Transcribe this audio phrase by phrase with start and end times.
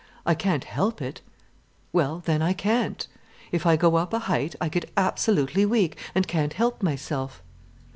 [0.25, 1.21] —I can't help it,
[1.93, 3.05] well then I can't.
[3.51, 7.43] If I go up a height, I get absolutely weak, and can't help myself."